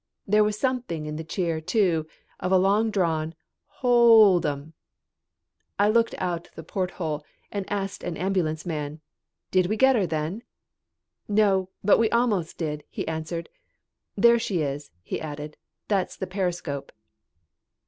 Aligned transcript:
There 0.25 0.43
was 0.43 0.57
something 0.57 1.05
in 1.05 1.17
the 1.17 1.23
cheer, 1.23 1.61
too, 1.61 2.07
of 2.39 2.51
a 2.51 2.57
long 2.57 2.89
drawn 2.89 3.35
"ho 3.67 3.87
old 3.87 4.47
'em." 4.47 4.73
I 5.77 5.89
looked 5.89 6.15
out 6.17 6.49
the 6.55 6.63
porthole 6.63 7.23
and 7.51 7.71
asked 7.71 8.03
an 8.03 8.17
ambulance 8.17 8.65
man: 8.65 8.99
"Did 9.51 9.67
we 9.67 9.77
get 9.77 9.95
her 9.95 10.07
then?" 10.07 10.41
"No, 11.27 11.69
but 11.83 11.99
we 11.99 12.09
almost 12.09 12.57
did," 12.57 12.83
he 12.89 13.07
answered. 13.07 13.47
"There 14.15 14.39
she 14.39 14.63
is," 14.63 14.89
he 15.03 15.21
added. 15.21 15.55
"That's 15.87 16.15
the 16.15 16.25
periscope." 16.25 16.91